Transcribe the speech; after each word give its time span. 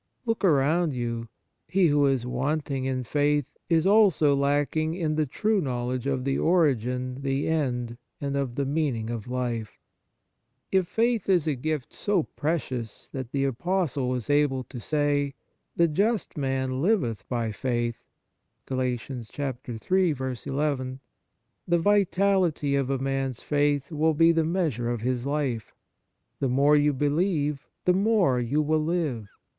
Look 0.25 0.43
around 0.43 0.95
you; 0.95 1.29
he 1.67 1.85
who 1.89 2.07
is 2.07 2.25
wanting 2.25 2.85
in 2.85 3.03
faith 3.03 3.45
is 3.69 3.85
also 3.85 4.35
lacking 4.35 4.95
in 4.95 5.13
the 5.13 5.27
true 5.27 5.61
knowledge 5.61 6.07
of 6.07 6.23
the 6.25 6.39
origin, 6.39 7.21
the 7.21 7.47
end, 7.47 7.99
and 8.19 8.35
of 8.35 8.55
the 8.55 8.65
mean 8.65 8.95
ing 8.95 9.09
of 9.11 9.27
life. 9.27 9.77
132 10.73 10.79
The 10.79 10.83
Fruits 10.83 10.87
of 10.87 10.95
Piety 10.95 11.11
If 11.11 11.21
faith 11.21 11.29
is 11.29 11.47
a 11.47 11.61
gift 11.61 11.93
so 11.93 12.23
precious 12.23 13.09
that 13.09 13.31
the 13.31 13.43
Apostle 13.45 14.09
was 14.09 14.27
able 14.27 14.63
to 14.63 14.79
say," 14.79 15.35
The 15.77 15.87
just 15.87 16.35
man 16.35 16.81
liveth 16.81 17.29
by 17.29 17.51
faith,""* 17.51 18.03
the 18.65 19.27
vitality 21.67 22.75
of 22.75 22.89
a 22.89 22.97
man's 22.97 23.43
faith 23.43 23.91
will 23.91 24.13
be 24.15 24.31
the 24.31 24.43
measure 24.43 24.89
of 24.89 25.01
his 25.01 25.27
life; 25.27 25.75
the 26.39 26.49
more 26.49 26.75
you 26.75 26.91
believe, 26.93 27.67
the 27.85 27.93
more 27.93 28.39
you 28.39 28.63
will 28.63 28.83
live. 28.83 29.27